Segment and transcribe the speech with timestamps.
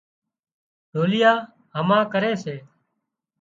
[0.93, 1.33] ڍوليئا
[1.77, 2.55] هما ڪري سي